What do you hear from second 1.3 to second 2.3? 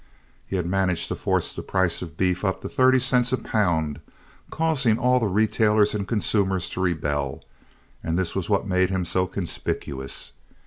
the price of